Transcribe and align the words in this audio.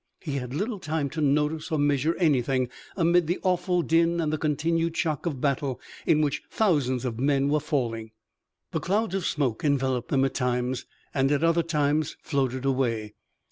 He 0.19 0.37
had 0.37 0.55
little 0.55 0.79
time 0.79 1.11
to 1.11 1.21
notice 1.21 1.71
or 1.71 1.77
measure 1.77 2.15
anything 2.15 2.69
amid 2.97 3.27
the 3.27 3.37
awful 3.43 3.83
din 3.83 4.19
and 4.19 4.33
the 4.33 4.37
continued 4.39 4.97
shock 4.97 5.27
of 5.27 5.39
battle 5.39 5.79
in 6.07 6.21
which 6.21 6.41
thousands 6.49 7.05
of 7.05 7.19
men 7.19 7.49
were 7.49 7.59
falling. 7.59 8.09
The 8.71 8.79
clouds 8.79 9.13
of 9.13 9.27
smoke 9.27 9.63
enveloped 9.63 10.09
them 10.09 10.25
at 10.25 10.33
times, 10.33 10.87
and 11.13 11.31
at 11.31 11.43
other 11.43 11.61
times 11.61 12.17
floated 12.23 12.65
away. 12.65 13.13